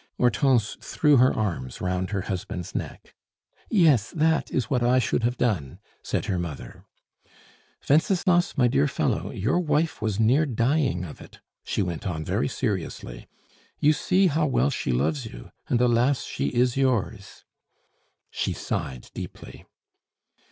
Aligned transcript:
Hortense 0.17 0.77
threw 0.81 1.17
her 1.17 1.31
arms 1.31 1.79
round 1.79 2.09
her 2.09 2.21
husband's 2.21 2.73
neck. 2.73 3.13
"Yes, 3.69 4.09
that 4.09 4.49
is 4.49 4.67
what 4.67 4.81
I 4.81 4.97
should 4.97 5.21
have 5.21 5.37
done," 5.37 5.77
said 6.01 6.25
her 6.25 6.39
mother. 6.39 6.85
"Wenceslas, 7.87 8.57
my 8.57 8.67
dear 8.67 8.87
fellow, 8.87 9.29
your 9.31 9.59
wife 9.59 10.01
was 10.01 10.19
near 10.19 10.47
dying 10.47 11.03
of 11.05 11.21
it," 11.21 11.39
she 11.63 11.83
went 11.83 12.07
on 12.07 12.25
very 12.25 12.47
seriously. 12.47 13.27
"You 13.77 13.93
see 13.93 14.25
how 14.25 14.47
well 14.47 14.71
she 14.71 14.91
loves 14.91 15.27
you. 15.27 15.51
And, 15.69 15.79
alas 15.79 16.23
she 16.23 16.47
is 16.47 16.75
yours!" 16.75 17.45
She 18.31 18.53
sighed 18.53 19.11
deeply. 19.13 19.67